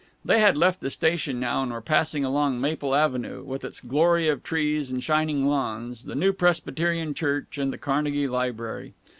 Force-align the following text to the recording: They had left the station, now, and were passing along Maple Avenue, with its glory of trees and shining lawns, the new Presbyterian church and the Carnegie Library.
They 0.25 0.39
had 0.39 0.57
left 0.57 0.79
the 0.81 0.89
station, 0.89 1.39
now, 1.39 1.61
and 1.61 1.71
were 1.71 1.79
passing 1.79 2.25
along 2.25 2.59
Maple 2.59 2.95
Avenue, 2.95 3.43
with 3.43 3.63
its 3.63 3.79
glory 3.79 4.27
of 4.29 4.41
trees 4.41 4.89
and 4.89 5.03
shining 5.03 5.45
lawns, 5.45 6.05
the 6.05 6.15
new 6.15 6.33
Presbyterian 6.33 7.13
church 7.13 7.59
and 7.59 7.71
the 7.71 7.77
Carnegie 7.77 8.27
Library. 8.27 8.95